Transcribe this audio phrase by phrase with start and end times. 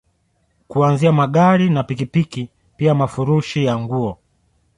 [0.67, 4.17] Kuanzia Magari na pikipiki pia mafurushi ya nguo